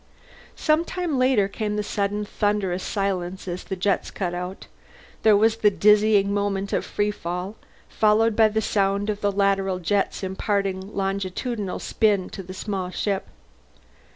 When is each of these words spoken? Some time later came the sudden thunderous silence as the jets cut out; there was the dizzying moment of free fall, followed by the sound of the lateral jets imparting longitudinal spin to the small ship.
Some 0.55 0.83
time 0.83 1.19
later 1.19 1.47
came 1.47 1.75
the 1.75 1.83
sudden 1.83 2.25
thunderous 2.25 2.81
silence 2.81 3.47
as 3.47 3.63
the 3.63 3.75
jets 3.75 4.09
cut 4.09 4.33
out; 4.33 4.65
there 5.21 5.37
was 5.37 5.57
the 5.57 5.69
dizzying 5.69 6.33
moment 6.33 6.73
of 6.73 6.83
free 6.83 7.11
fall, 7.11 7.55
followed 7.87 8.35
by 8.35 8.47
the 8.47 8.61
sound 8.63 9.11
of 9.11 9.21
the 9.21 9.31
lateral 9.31 9.77
jets 9.77 10.23
imparting 10.23 10.95
longitudinal 10.95 11.77
spin 11.77 12.31
to 12.31 12.41
the 12.41 12.55
small 12.55 12.89
ship. 12.89 13.27